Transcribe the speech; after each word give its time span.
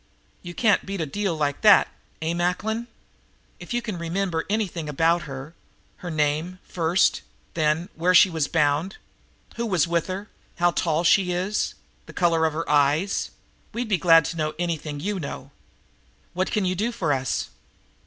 "You 0.41 0.55
can't 0.55 0.83
beat 0.83 0.99
a 0.99 1.05
deal 1.05 1.35
like 1.37 1.61
that, 1.61 1.87
eh, 2.23 2.33
Macklin? 2.33 2.87
If 3.59 3.71
you 3.71 3.83
can 3.83 3.99
remember 3.99 4.45
anything 4.49 4.89
about 4.89 5.21
her, 5.29 5.53
her 5.97 6.09
name 6.09 6.57
first, 6.63 7.21
then, 7.53 7.87
where 7.93 8.15
she 8.15 8.27
was 8.27 8.47
bound, 8.47 8.97
who 9.57 9.65
was 9.67 9.87
with 9.87 10.07
her, 10.07 10.27
how 10.55 10.71
tall 10.71 11.03
she 11.03 11.33
is, 11.33 11.75
the 12.07 12.13
color 12.13 12.47
of 12.47 12.53
her 12.53 12.67
eyes, 12.67 13.29
we'd 13.73 13.89
be 13.89 13.99
glad 13.99 14.25
to 14.25 14.37
know 14.37 14.55
anything 14.57 14.99
you 14.99 15.19
know. 15.19 15.51
What 16.33 16.49
can 16.49 16.65
you 16.65 16.73
do 16.73 16.91
for 16.91 17.13
us?" 17.13 17.51